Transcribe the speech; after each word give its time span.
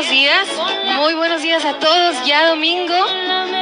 buenos 0.00 0.16
días. 0.16 0.48
Muy 0.96 1.12
buenos 1.12 1.42
días 1.42 1.62
a 1.66 1.78
todos. 1.78 2.24
Ya 2.24 2.48
domingo, 2.48 2.94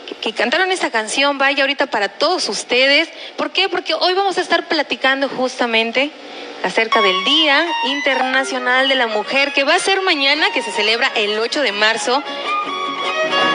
que, 0.07 0.15
que, 0.15 0.33
cantaron 0.33 0.71
esta 0.71 0.91
canción, 0.91 1.37
vaya 1.37 1.63
ahorita 1.63 1.87
para 1.87 2.09
todos 2.09 2.47
ustedes. 2.47 3.09
¿Por 3.35 3.51
qué? 3.51 3.69
Porque 3.69 3.93
hoy 3.95 4.13
vamos 4.13 4.37
a 4.37 4.41
estar 4.41 4.67
platicando 4.67 5.27
justamente 5.27 6.11
acerca 6.63 7.01
del 7.01 7.23
Día 7.25 7.65
Internacional 7.87 8.87
de 8.87 8.95
la 8.95 9.07
Mujer, 9.07 9.53
que 9.53 9.63
va 9.63 9.75
a 9.75 9.79
ser 9.79 10.01
mañana, 10.01 10.51
que 10.51 10.61
se 10.61 10.71
celebra 10.71 11.11
el 11.15 11.37
8 11.37 11.61
de 11.61 11.71
marzo, 11.71 12.23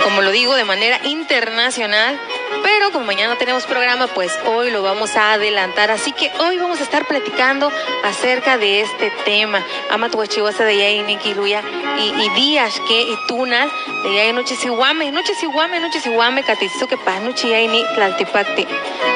como 0.04 0.22
lo 0.22 0.30
digo, 0.30 0.54
de 0.54 0.64
manera 0.64 1.00
internacional. 1.04 2.20
Pero 2.62 2.92
como 2.92 3.05
mañana 3.05 3.36
tenemos 3.36 3.64
programa, 3.64 4.06
pues 4.08 4.39
hoy 4.47 4.70
lo 4.70 4.83
vamos 4.83 5.16
a 5.16 5.33
adelantar. 5.33 5.91
Así 5.91 6.12
que 6.12 6.30
hoy 6.41 6.58
vamos 6.58 6.80
a 6.80 6.83
estar 6.83 7.06
platicando 7.06 7.70
acerca 8.05 8.58
de 8.58 8.80
este 8.80 9.11
tema. 9.25 9.64
Ama 9.91 10.11
tu 10.11 10.19
de 10.64 10.77
Yaini, 10.77 11.16
Kiluya 11.16 11.62
y, 11.98 12.22
y 12.22 12.28
días 12.31 12.81
que 12.86 13.03
y 13.03 13.16
tunas 13.27 13.70
de 14.03 14.14
Yaini, 14.14 14.33
noche 14.33 14.56
sihuame, 14.56 15.11
noche 15.11 15.34
sihuame, 15.34 15.81
noche 15.81 16.00
sihuame, 16.00 16.42
que 16.42 16.97
panuchi 16.98 17.48
Yaini, 17.50 17.84
tlaltipacti. 17.94 18.66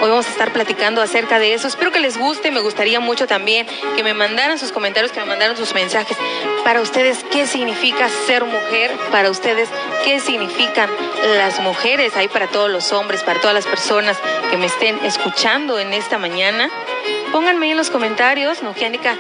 Hoy 0.03 0.11
vamos 0.11 0.27
a 0.27 0.31
estar 0.31 0.53
platicando 0.53 1.01
acerca 1.01 1.39
de 1.39 1.55
eso. 1.55 1.69
Espero 1.69 1.93
que 1.93 2.01
les 2.01 2.19
guste. 2.19 2.51
Me 2.51 2.61
gustaría 2.61 3.01
mucho 3.01 3.27
también 3.27 3.67
que 3.97 4.03
me 4.03 4.15
mandaran 4.15 4.59
sus 4.59 4.73
comentarios, 4.73 5.13
que 5.13 5.21
me 5.21 5.27
mandaran 5.27 5.57
sus 5.57 5.75
mensajes. 5.75 6.17
Para 6.65 6.81
ustedes, 6.81 7.23
¿qué 7.31 7.47
significa 7.47 8.09
ser 8.27 8.45
mujer? 8.45 8.91
Para 9.11 9.31
ustedes, 9.31 9.69
¿qué 10.03 10.19
significan 10.19 10.89
las 11.37 11.61
mujeres? 11.61 12.17
Ahí 12.17 12.27
para 12.29 12.47
todos 12.47 12.71
los 12.71 12.91
hombres, 12.93 13.23
para 13.23 13.39
todas 13.39 13.55
las 13.55 13.67
personas 13.67 14.17
que 14.51 14.57
me 14.57 14.67
estén 14.67 14.99
escuchando 15.05 15.79
en 15.79 15.93
esta 15.93 16.17
mañana. 16.19 16.71
Pónganme 17.33 17.71
en 17.71 17.77
los 17.77 17.91
comentarios, 17.91 18.63
Nogiánica 18.63 19.19